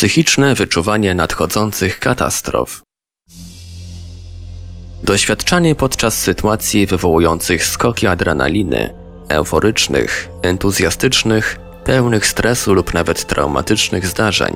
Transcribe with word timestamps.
Psychiczne 0.00 0.54
wyczuwanie 0.54 1.14
nadchodzących 1.14 1.98
katastrof. 1.98 2.82
Doświadczanie 5.02 5.74
podczas 5.74 6.18
sytuacji 6.18 6.86
wywołujących 6.86 7.66
skoki 7.66 8.06
adrenaliny, 8.06 8.94
euforycznych, 9.28 10.28
entuzjastycznych, 10.42 11.58
pełnych 11.84 12.26
stresu 12.26 12.74
lub 12.74 12.94
nawet 12.94 13.26
traumatycznych 13.26 14.06
zdarzeń. 14.06 14.54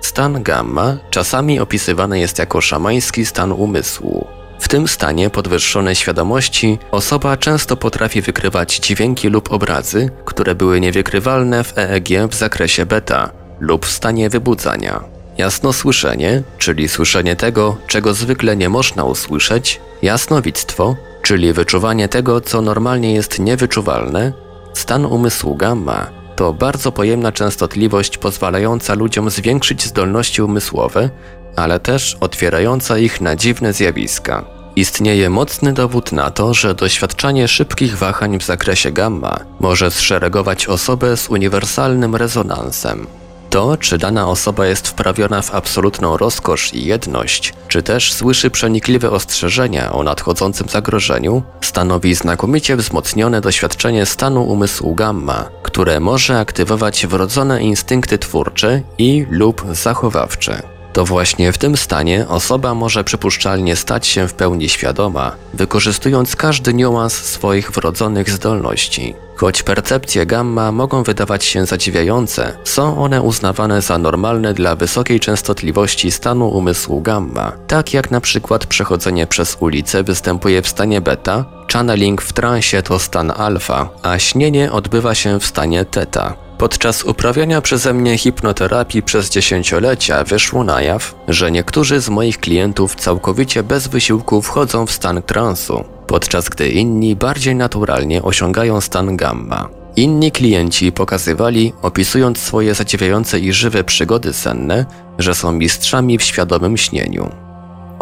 Stan 0.00 0.42
gamma 0.42 0.98
czasami 1.10 1.60
opisywany 1.60 2.18
jest 2.18 2.38
jako 2.38 2.60
szamański 2.60 3.26
stan 3.26 3.52
umysłu. 3.52 4.26
W 4.60 4.68
tym 4.68 4.88
stanie 4.88 5.30
podwyższonej 5.30 5.94
świadomości 5.94 6.78
osoba 6.90 7.36
często 7.36 7.76
potrafi 7.76 8.22
wykrywać 8.22 8.76
dźwięki 8.76 9.28
lub 9.28 9.52
obrazy, 9.52 10.10
które 10.24 10.54
były 10.54 10.80
niewykrywalne 10.80 11.64
w 11.64 11.78
EEG 11.78 12.08
w 12.30 12.34
zakresie 12.34 12.86
beta 12.86 13.41
lub 13.62 13.86
w 13.86 13.90
stanie 13.90 14.30
wybudzania. 14.30 15.04
Jasnosłyszenie, 15.38 16.42
czyli 16.58 16.88
słyszenie 16.88 17.36
tego, 17.36 17.76
czego 17.86 18.14
zwykle 18.14 18.56
nie 18.56 18.68
można 18.68 19.04
usłyszeć, 19.04 19.80
jasnowictwo, 20.02 20.96
czyli 21.22 21.52
wyczuwanie 21.52 22.08
tego, 22.08 22.40
co 22.40 22.62
normalnie 22.62 23.14
jest 23.14 23.38
niewyczuwalne, 23.38 24.32
stan 24.74 25.06
umysłu 25.06 25.54
gamma 25.56 26.22
to 26.36 26.52
bardzo 26.52 26.92
pojemna 26.92 27.32
częstotliwość 27.32 28.18
pozwalająca 28.18 28.94
ludziom 28.94 29.30
zwiększyć 29.30 29.84
zdolności 29.84 30.42
umysłowe, 30.42 31.10
ale 31.56 31.80
też 31.80 32.16
otwierająca 32.20 32.98
ich 32.98 33.20
na 33.20 33.36
dziwne 33.36 33.72
zjawiska. 33.72 34.44
Istnieje 34.76 35.30
mocny 35.30 35.72
dowód 35.72 36.12
na 36.12 36.30
to, 36.30 36.54
że 36.54 36.74
doświadczanie 36.74 37.48
szybkich 37.48 37.98
wahań 37.98 38.38
w 38.38 38.44
zakresie 38.44 38.92
gamma 38.92 39.40
może 39.60 39.90
zszeregować 39.90 40.66
osobę 40.66 41.16
z 41.16 41.28
uniwersalnym 41.28 42.16
rezonansem. 42.16 43.06
To, 43.52 43.76
czy 43.76 43.98
dana 43.98 44.28
osoba 44.28 44.66
jest 44.66 44.88
wprawiona 44.88 45.42
w 45.42 45.54
absolutną 45.54 46.16
rozkosz 46.16 46.74
i 46.74 46.84
jedność, 46.84 47.54
czy 47.68 47.82
też 47.82 48.12
słyszy 48.12 48.50
przenikliwe 48.50 49.10
ostrzeżenia 49.10 49.92
o 49.92 50.02
nadchodzącym 50.02 50.68
zagrożeniu, 50.68 51.42
stanowi 51.60 52.14
znakomicie 52.14 52.76
wzmocnione 52.76 53.40
doświadczenie 53.40 54.06
stanu 54.06 54.42
umysłu 54.44 54.94
gamma, 54.94 55.48
które 55.62 56.00
może 56.00 56.38
aktywować 56.38 57.06
wrodzone 57.06 57.62
instynkty 57.62 58.18
twórcze 58.18 58.80
i 58.98 59.26
lub 59.30 59.64
zachowawcze. 59.72 60.71
To 60.92 61.04
właśnie 61.04 61.52
w 61.52 61.58
tym 61.58 61.76
stanie 61.76 62.28
osoba 62.28 62.74
może 62.74 63.04
przypuszczalnie 63.04 63.76
stać 63.76 64.06
się 64.06 64.28
w 64.28 64.34
pełni 64.34 64.68
świadoma, 64.68 65.32
wykorzystując 65.54 66.36
każdy 66.36 66.74
niuans 66.74 67.12
swoich 67.12 67.70
wrodzonych 67.70 68.30
zdolności. 68.30 69.14
Choć 69.36 69.62
percepcje 69.62 70.26
gamma 70.26 70.72
mogą 70.72 71.02
wydawać 71.02 71.44
się 71.44 71.66
zadziwiające, 71.66 72.56
są 72.64 73.02
one 73.02 73.22
uznawane 73.22 73.82
za 73.82 73.98
normalne 73.98 74.54
dla 74.54 74.76
wysokiej 74.76 75.20
częstotliwości 75.20 76.10
stanu 76.10 76.48
umysłu 76.48 77.00
gamma, 77.00 77.52
tak 77.66 77.94
jak 77.94 78.10
na 78.10 78.20
przykład 78.20 78.66
przechodzenie 78.66 79.26
przez 79.26 79.56
ulicę 79.60 80.02
występuje 80.02 80.62
w 80.62 80.68
stanie 80.68 81.00
beta, 81.00 81.44
channeling 81.72 82.22
w 82.22 82.32
transie 82.32 82.82
to 82.82 82.98
stan 82.98 83.32
alfa, 83.36 83.88
a 84.02 84.18
śnienie 84.18 84.72
odbywa 84.72 85.14
się 85.14 85.40
w 85.40 85.46
stanie 85.46 85.84
teta. 85.84 86.34
Podczas 86.62 87.04
uprawiania 87.04 87.60
przeze 87.60 87.94
mnie 87.94 88.18
hipnoterapii 88.18 89.02
przez 89.02 89.30
dziesięciolecia 89.30 90.24
wyszło 90.24 90.64
na 90.64 90.82
jaw, 90.82 91.14
że 91.28 91.50
niektórzy 91.50 92.00
z 92.00 92.08
moich 92.08 92.38
klientów 92.38 92.96
całkowicie 92.96 93.62
bez 93.62 93.88
wysiłku 93.88 94.42
wchodzą 94.42 94.86
w 94.86 94.92
stan 94.92 95.22
transu, 95.22 95.84
podczas 96.06 96.48
gdy 96.48 96.68
inni 96.68 97.16
bardziej 97.16 97.54
naturalnie 97.54 98.22
osiągają 98.22 98.80
stan 98.80 99.16
gamma. 99.16 99.68
Inni 99.96 100.32
klienci 100.32 100.92
pokazywali, 100.92 101.72
opisując 101.82 102.38
swoje 102.38 102.74
zadziwiające 102.74 103.40
i 103.40 103.52
żywe 103.52 103.84
przygody 103.84 104.32
senne, 104.32 104.86
że 105.18 105.34
są 105.34 105.52
mistrzami 105.52 106.18
w 106.18 106.22
świadomym 106.22 106.76
śnieniu. 106.76 107.41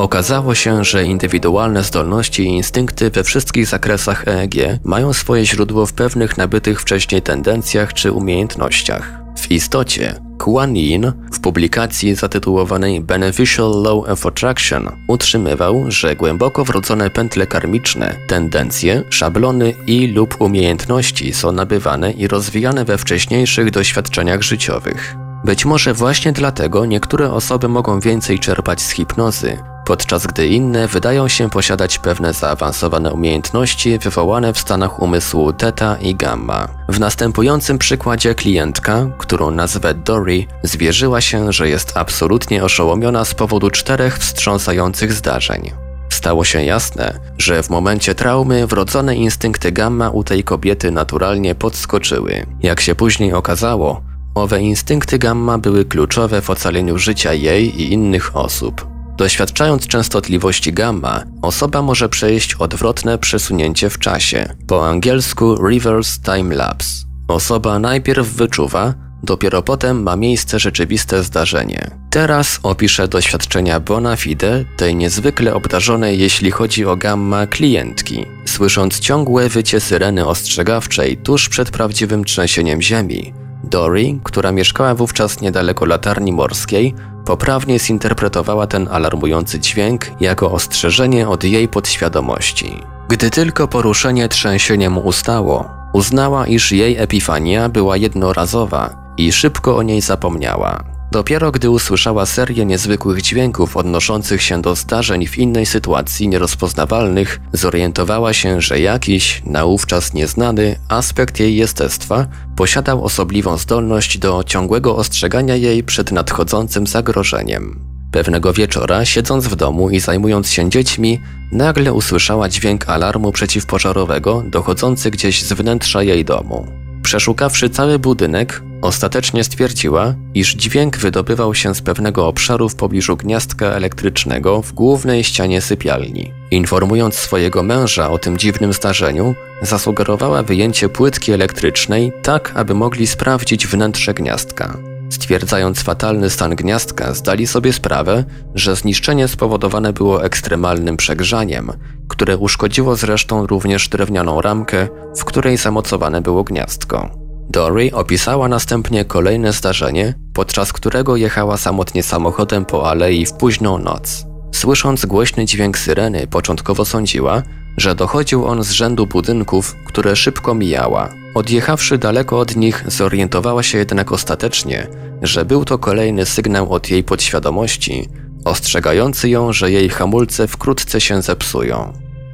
Okazało 0.01 0.55
się, 0.55 0.85
że 0.85 1.05
indywidualne 1.05 1.83
zdolności 1.85 2.43
i 2.43 2.47
instynkty 2.47 3.11
we 3.11 3.25
wszystkich 3.25 3.67
zakresach 3.67 4.29
EEG 4.29 4.55
mają 4.85 5.13
swoje 5.13 5.47
źródło 5.47 5.87
w 5.87 5.93
pewnych 5.93 6.39
nabytych 6.39 6.81
wcześniej 6.81 7.23
tendencjach 7.23 7.95
czy 7.95 8.13
umiejętnościach. 8.13 9.21
W 9.37 9.51
istocie, 9.51 10.15
Kuan 10.39 10.77
Yin 10.77 11.13
w 11.33 11.41
publikacji 11.41 12.15
zatytułowanej 12.15 13.01
Beneficial 13.01 13.83
Law 13.83 14.09
of 14.09 14.27
Attraction 14.27 14.89
utrzymywał, 15.09 15.85
że 15.89 16.17
głęboko 16.17 16.65
wrodzone 16.65 17.11
pętle 17.11 17.47
karmiczne, 17.47 18.15
tendencje, 18.29 19.03
szablony 19.11 19.75
i 19.87 20.07
lub 20.07 20.41
umiejętności 20.41 21.33
są 21.33 21.53
nabywane 21.53 22.13
i 22.13 22.29
rozwijane 22.29 22.85
we 22.85 22.99
wcześniejszych 22.99 23.71
doświadczeniach 23.71 24.43
życiowych. 24.43 25.17
Być 25.45 25.65
może 25.65 25.95
właśnie 25.95 26.33
dlatego 26.33 26.87
niektóre 26.87 27.33
osoby 27.33 27.69
mogą 27.69 28.01
więcej 28.01 28.39
czerpać 28.39 28.83
z 28.83 28.91
hipnozy, 28.91 29.59
podczas 29.91 30.27
gdy 30.27 30.49
inne 30.49 30.89
wydają 30.89 31.29
się 31.29 31.51
posiadać 31.51 31.99
pewne 31.99 32.33
zaawansowane 32.33 33.13
umiejętności 33.13 33.99
wywołane 33.99 34.53
w 34.53 34.59
stanach 34.59 35.03
umysłu 35.03 35.53
teta 35.53 35.97
i 36.01 36.15
gamma. 36.15 36.69
W 36.89 37.01
następującym 37.01 37.79
przykładzie 37.79 38.35
klientka, 38.35 39.07
którą 39.19 39.51
nazwę 39.51 39.95
Dory, 39.95 40.45
zwierzyła 40.63 41.21
się, 41.21 41.53
że 41.53 41.69
jest 41.69 41.97
absolutnie 41.97 42.65
oszołomiona 42.65 43.25
z 43.25 43.35
powodu 43.35 43.71
czterech 43.71 44.19
wstrząsających 44.19 45.13
zdarzeń. 45.13 45.71
Stało 46.09 46.45
się 46.45 46.65
jasne, 46.65 47.21
że 47.39 47.63
w 47.63 47.71
momencie 47.71 48.15
traumy 48.15 48.67
wrodzone 48.67 49.17
instynkty 49.17 49.73
gamma 49.73 50.11
u 50.11 50.25
tej 50.25 50.45
kobiety 50.45 50.91
naturalnie 50.91 51.55
podskoczyły. 51.55 52.47
Jak 52.63 52.81
się 52.81 52.95
później 52.95 53.33
okazało, 53.33 54.01
owe 54.35 54.61
instynkty 54.61 55.19
gamma 55.19 55.59
były 55.59 55.85
kluczowe 55.85 56.43
w 56.43 56.51
ocaleniu 56.51 56.99
życia 56.99 57.33
jej 57.33 57.83
i 57.83 57.93
innych 57.93 58.37
osób. 58.37 59.00
Doświadczając 59.21 59.87
częstotliwości 59.87 60.73
gamma, 60.73 61.23
osoba 61.43 61.83
może 61.83 62.09
przejść 62.09 62.55
odwrotne 62.55 63.19
przesunięcie 63.19 63.91
w 63.91 63.99
czasie, 63.99 64.55
po 64.67 64.89
angielsku 64.89 65.57
reverse 65.57 66.21
time 66.23 66.55
lapse. 66.55 67.05
Osoba 67.29 67.79
najpierw 67.79 68.29
wyczuwa, 68.29 68.95
dopiero 69.23 69.63
potem 69.63 70.03
ma 70.03 70.17
miejsce 70.17 70.59
rzeczywiste 70.59 71.23
zdarzenie. 71.23 71.91
Teraz 72.11 72.61
opiszę 72.63 73.09
doświadczenia 73.09 73.81
bona 73.81 74.17
fide 74.17 74.65
tej 74.77 74.97
niezwykle 74.97 75.55
obdarzonej 75.55 76.19
jeśli 76.19 76.51
chodzi 76.51 76.87
o 76.87 76.97
gamma 76.97 77.47
klientki. 77.47 78.27
Słysząc 78.45 79.01
ciągłe 79.01 79.49
wycie 79.49 79.81
syreny 79.81 80.27
ostrzegawczej 80.27 81.17
tuż 81.17 81.49
przed 81.49 81.71
prawdziwym 81.71 82.25
trzęsieniem 82.25 82.83
ziemi, 82.83 83.33
Dory, 83.65 84.19
która 84.25 84.53
mieszkała 84.53 84.95
wówczas 84.95 85.41
niedaleko 85.41 85.87
latarni 85.87 86.33
morskiej, 86.33 86.95
poprawnie 87.25 87.79
zinterpretowała 87.79 88.67
ten 88.67 88.89
alarmujący 88.91 89.61
dźwięk 89.61 90.07
jako 90.21 90.53
ostrzeżenie 90.53 91.29
od 91.29 91.45
jej 91.45 91.69
podświadomości. 91.69 92.83
Gdy 93.09 93.31
tylko 93.31 93.69
poruszenie 93.69 94.29
trzęsieniem 94.29 94.99
ustało, 94.99 95.69
uznała, 95.93 96.47
iż 96.47 96.73
jej 96.73 96.97
epifania 96.97 97.69
była 97.69 97.97
jednorazowa 97.97 98.91
i 99.17 99.33
szybko 99.33 99.77
o 99.77 99.83
niej 99.83 100.01
zapomniała. 100.01 101.00
Dopiero 101.13 101.53
gdy 101.53 101.71
usłyszała 101.71 102.27
serię 102.27 102.67
niezwykłych 102.67 103.23
dźwięków 103.23 103.77
odnoszących 103.77 104.43
się 104.43 104.63
do 104.63 104.75
zdarzeń 104.75 105.27
w 105.27 105.39
innej 105.39 105.67
sytuacji 105.67 106.29
nierozpoznawalnych, 106.29 107.41
zorientowała 107.53 108.33
się, 108.33 108.61
że 108.61 108.81
jakiś, 108.81 109.43
naówczas 109.47 110.15
nieznany, 110.15 110.77
aspekt 110.89 111.41
jej 111.41 111.57
jestestwa 111.57 112.27
posiadał 112.57 113.05
osobliwą 113.05 113.59
zdolność 113.59 114.19
do 114.19 114.45
ciągłego 114.45 114.97
ostrzegania 114.97 115.57
jej 115.57 115.83
przed 115.83 116.13
nadchodzącym 116.13 116.87
zagrożeniem. 116.87 117.81
Pewnego 118.13 118.53
wieczora, 118.53 119.05
siedząc 119.05 119.47
w 119.47 119.57
domu 119.57 119.91
i 119.91 120.01
zajmując 120.01 120.51
się 120.51 120.71
dziećmi, 120.71 121.21
nagle 121.53 121.93
usłyszała 121.93 122.49
dźwięk 122.49 122.89
alarmu 122.89 123.33
przeciwpożarowego 123.33 124.43
dochodzący 124.47 125.11
gdzieś 125.11 125.43
z 125.43 125.53
wnętrza 125.53 126.03
jej 126.03 126.25
domu. 126.25 126.67
Przeszukawszy 127.03 127.71
cały 127.71 127.99
budynek, 127.99 128.63
ostatecznie 128.83 129.45
stwierdziła, 129.45 130.15
iż 130.35 130.55
dźwięk 130.55 130.97
wydobywał 130.97 131.55
się 131.55 131.75
z 131.75 131.83
pewnego 131.83 132.29
obszaru 132.29 132.69
w 132.69 132.75
pobliżu 132.75 133.17
gniazdka 133.17 133.67
elektrycznego 133.67 134.63
w 134.63 134.73
głównej 134.73 135.25
ścianie 135.25 135.61
sypialni. 135.61 136.33
Informując 136.51 137.15
swojego 137.15 137.63
męża 137.63 138.11
o 138.11 138.19
tym 138.19 138.39
dziwnym 138.39 138.73
zdarzeniu, 138.73 139.35
zasugerowała 139.63 140.43
wyjęcie 140.43 140.89
płytki 140.89 141.33
elektrycznej 141.33 142.13
tak, 142.23 142.53
aby 142.55 142.75
mogli 142.75 143.07
sprawdzić 143.07 143.67
wnętrze 143.67 144.15
gniazdka. 144.15 144.77
Stwierdzając 145.11 145.83
fatalny 145.83 146.31
stan 146.31 146.57
gniazdka, 146.57 147.15
zdali 147.15 147.47
sobie 147.47 147.73
sprawę, 147.73 148.25
że 148.55 148.77
zniszczenie 148.77 149.29
spowodowane 149.29 149.93
było 149.93 150.25
ekstremalnym 150.25 150.97
przegrzaniem, 150.97 151.73
które 152.09 152.37
uszkodziło 152.37 152.97
zresztą 152.97 153.47
również 153.47 153.89
drewnianą 153.89 154.41
ramkę, 154.41 154.89
w 155.19 155.25
której 155.25 155.57
zamocowane 155.57 156.23
było 156.23 156.45
gniazdko. 156.45 157.20
Dory 157.51 157.91
opisała 157.93 158.49
następnie 158.49 159.05
kolejne 159.05 159.53
zdarzenie, 159.53 160.15
podczas 160.35 160.73
którego 160.73 161.17
jechała 161.17 161.57
samotnie 161.57 162.03
samochodem 162.03 162.65
po 162.65 162.91
alei 162.91 163.27
w 163.27 163.33
późną 163.33 163.79
noc. 163.79 164.27
Słysząc 164.53 165.07
głośny 165.07 165.45
dźwięk 165.45 165.79
syreny, 165.79 166.27
początkowo 166.27 166.85
sądziła, 166.85 167.43
że 167.77 167.95
dochodził 167.95 168.47
on 168.47 168.65
z 168.65 168.71
rzędu 168.71 169.07
budynków, 169.07 169.77
które 169.87 170.17
szybko 170.17 170.55
mijała. 170.55 171.09
Odjechawszy 171.35 171.99
daleko 171.99 172.39
od 172.39 172.57
nich, 172.57 172.85
zorientowała 172.87 173.63
się 173.63 173.79
jednak 173.79 174.13
ostatecznie, 174.13 174.87
że 175.23 175.45
był 175.45 175.65
to 175.65 175.79
kolejny 175.79 176.27
sygnał 176.27 176.73
od 176.73 176.91
jej 176.91 177.05
podświadomości, 177.05 178.09
ostrzegający 178.45 179.29
ją, 179.29 179.53
że 179.53 179.71
jej 179.71 179.89
hamulce 179.89 180.49
wkrótce 180.49 181.01
się 181.01 181.23
zepsują. 181.23 181.93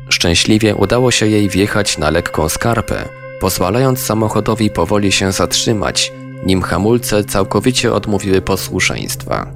Szczęśliwie 0.09 0.75
udało 0.75 1.11
się 1.11 1.27
jej 1.27 1.49
wjechać 1.49 1.99
na 1.99 2.11
lekką 2.11 2.49
skarpę, 2.49 3.09
pozwalając 3.41 3.99
samochodowi 4.01 4.71
powoli 4.71 5.13
się 5.13 5.33
zatrzymać, 5.33 6.13
nim 6.47 6.63
hamulce 6.63 7.25
całkowicie 7.25 7.93
odmówiły 7.93 8.43
posłuszeństwa. 8.43 9.47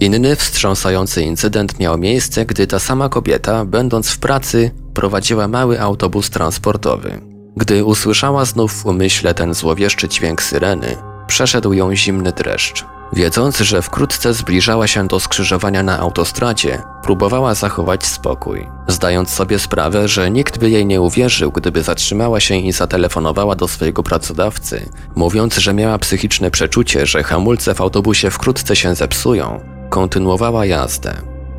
Inny 0.00 0.36
wstrząsający 0.36 1.22
incydent 1.22 1.78
miał 1.78 1.98
miejsce, 1.98 2.46
gdy 2.46 2.66
ta 2.66 2.78
sama 2.78 3.08
kobieta, 3.08 3.64
będąc 3.64 4.08
w 4.10 4.18
pracy, 4.18 4.70
prowadziła 4.94 5.48
mały 5.48 5.80
autobus 5.80 6.30
transportowy. 6.30 7.20
Gdy 7.56 7.84
usłyszała 7.84 8.44
znów 8.44 8.72
w 8.72 8.86
umyśle 8.86 9.34
ten 9.34 9.54
złowieszczy 9.54 10.08
dźwięk 10.08 10.42
syreny, 10.42 10.96
przeszedł 11.26 11.72
ją 11.72 11.96
zimny 11.96 12.32
dreszcz. 12.32 12.84
Wiedząc, 13.12 13.58
że 13.58 13.82
wkrótce 13.82 14.34
zbliżała 14.34 14.86
się 14.86 15.06
do 15.06 15.20
skrzyżowania 15.20 15.82
na 15.82 15.98
autostradzie, 15.98 16.82
próbowała 17.02 17.54
zachować 17.54 18.06
spokój, 18.06 18.66
zdając 18.88 19.30
sobie 19.30 19.58
sprawę, 19.58 20.08
że 20.08 20.30
nikt 20.30 20.58
by 20.58 20.70
jej 20.70 20.86
nie 20.86 21.00
uwierzył, 21.00 21.50
gdyby 21.52 21.82
zatrzymała 21.82 22.40
się 22.40 22.56
i 22.56 22.72
zatelefonowała 22.72 23.54
do 23.54 23.68
swojego 23.68 24.02
pracodawcy, 24.02 24.88
mówiąc, 25.14 25.56
że 25.56 25.74
miała 25.74 25.98
psychiczne 25.98 26.50
przeczucie, 26.50 27.06
że 27.06 27.22
hamulce 27.22 27.74
w 27.74 27.80
autobusie 27.80 28.30
wkrótce 28.30 28.76
się 28.76 28.94
zepsują, 28.94 29.60
kontynuowała 29.88 30.66
jazdę. 30.66 31.14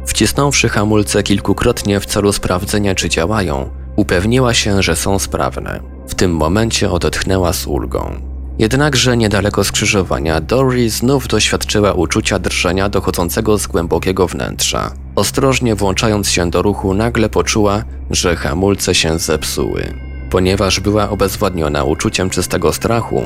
Wcisnąwszy 0.06 0.70
hamulce 0.70 1.24
kilkukrotnie 1.24 2.00
w 2.00 2.06
celu 2.06 2.34
sprawdzenia, 2.34 2.96
czy 2.96 3.10
działają, 3.10 3.70
upewniła 3.96 4.54
się, 4.54 4.84
że 4.84 4.96
są 4.96 5.20
sprawne. 5.20 5.80
W 6.08 6.16
tym 6.16 6.36
momencie 6.36 6.92
odetchnęła 6.92 7.54
z 7.54 7.68
ulgą. 7.68 8.31
Jednakże 8.62 9.18
niedaleko 9.18 9.64
skrzyżowania 9.64 10.42
Dory 10.42 10.90
znów 10.90 11.28
doświadczyła 11.28 11.94
uczucia 11.94 12.40
drżenia 12.40 12.90
dochodzącego 12.90 13.58
z 13.58 13.68
głębokiego 13.68 14.28
wnętrza. 14.28 14.92
Ostrożnie 15.16 15.76
włączając 15.76 16.30
się 16.30 16.50
do 16.50 16.62
ruchu, 16.62 16.94
nagle 16.94 17.30
poczuła, 17.30 17.84
że 18.12 18.36
hamulce 18.36 18.96
się 18.96 19.20
zepsuły. 19.20 19.94
Ponieważ 20.30 20.80
była 20.80 21.10
obezwładniona 21.10 21.84
uczuciem 21.84 22.30
czystego 22.30 22.74
strachu, 22.74 23.22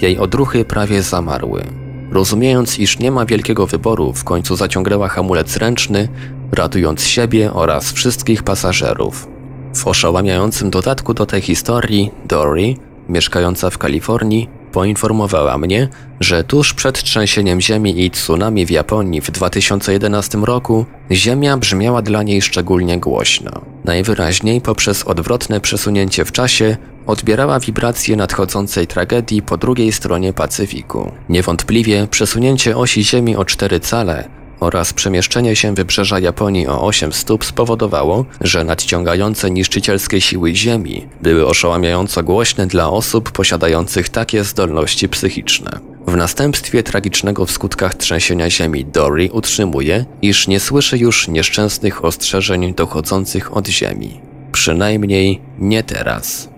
jej 0.00 0.18
odruchy 0.18 0.64
prawie 0.64 1.02
zamarły. 1.02 1.62
Rozumiejąc, 2.12 2.78
iż 2.78 2.98
nie 2.98 3.10
ma 3.10 3.26
wielkiego 3.26 3.66
wyboru, 3.66 4.12
w 4.12 4.24
końcu 4.24 4.56
zaciągnęła 4.56 5.08
hamulec 5.08 5.56
ręczny, 5.56 6.08
ratując 6.52 7.02
siebie 7.04 7.52
oraz 7.52 7.92
wszystkich 7.92 8.42
pasażerów. 8.42 9.28
W 9.74 9.86
oszałamiającym 9.86 10.70
dodatku 10.70 11.14
do 11.14 11.26
tej 11.26 11.40
historii, 11.40 12.10
Dory, 12.28 12.74
mieszkająca 13.08 13.70
w 13.70 13.78
Kalifornii, 13.78 14.55
poinformowała 14.76 15.58
mnie, 15.58 15.88
że 16.20 16.44
tuż 16.44 16.74
przed 16.74 17.02
trzęsieniem 17.02 17.60
ziemi 17.60 18.04
i 18.04 18.10
tsunami 18.10 18.66
w 18.66 18.70
Japonii 18.70 19.20
w 19.20 19.30
2011 19.30 20.38
roku 20.38 20.86
ziemia 21.10 21.56
brzmiała 21.56 22.02
dla 22.02 22.22
niej 22.22 22.42
szczególnie 22.42 22.98
głośno. 22.98 23.50
Najwyraźniej 23.84 24.60
poprzez 24.60 25.04
odwrotne 25.04 25.60
przesunięcie 25.60 26.24
w 26.24 26.32
czasie 26.32 26.76
odbierała 27.06 27.60
wibracje 27.60 28.16
nadchodzącej 28.16 28.86
tragedii 28.86 29.42
po 29.42 29.56
drugiej 29.56 29.92
stronie 29.92 30.32
Pacyfiku. 30.32 31.12
Niewątpliwie 31.28 32.06
przesunięcie 32.10 32.76
osi 32.76 33.04
Ziemi 33.04 33.36
o 33.36 33.44
cztery 33.44 33.80
cale 33.80 34.28
oraz 34.60 34.92
przemieszczenie 34.92 35.56
się 35.56 35.74
wybrzeża 35.74 36.18
Japonii 36.18 36.66
o 36.68 36.86
8 36.86 37.12
stóp 37.12 37.44
spowodowało, 37.44 38.24
że 38.40 38.64
nadciągające 38.64 39.50
niszczycielskie 39.50 40.20
siły 40.20 40.54
Ziemi 40.54 41.06
były 41.22 41.46
oszałamiająco 41.46 42.22
głośne 42.22 42.66
dla 42.66 42.90
osób 42.90 43.32
posiadających 43.32 44.08
takie 44.08 44.44
zdolności 44.44 45.08
psychiczne. 45.08 45.80
W 46.06 46.16
następstwie 46.16 46.82
tragicznego 46.82 47.46
w 47.46 47.50
skutkach 47.50 47.94
trzęsienia 47.94 48.50
ziemi 48.50 48.84
Dory 48.84 49.28
utrzymuje, 49.32 50.04
iż 50.22 50.48
nie 50.48 50.60
słyszy 50.60 50.98
już 50.98 51.28
nieszczęsnych 51.28 52.04
ostrzeżeń 52.04 52.74
dochodzących 52.74 53.56
od 53.56 53.68
ziemi. 53.68 54.20
Przynajmniej 54.52 55.40
nie 55.58 55.82
teraz. 55.82 56.48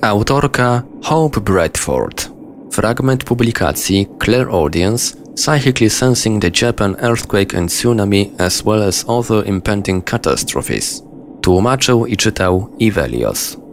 Autorka 0.00 0.82
Hope 1.02 1.40
Bradford. 1.40 2.30
Fragment 2.72 3.24
publikacji 3.24 4.06
Clear 4.24 4.48
Audience 4.48 5.23
psychically 5.34 5.88
sensing 5.88 6.40
the 6.40 6.50
Japan 6.50 6.96
earthquake 7.00 7.54
and 7.54 7.68
tsunami 7.68 8.30
as 8.38 8.64
well 8.64 8.82
as 8.82 9.04
other 9.08 9.44
impending 9.46 10.02
catastrophes. 10.02 11.02
Tłumaczył 11.40 12.06
i 12.06 12.16
czytał 12.16 12.68
Ivelios. 12.78 13.63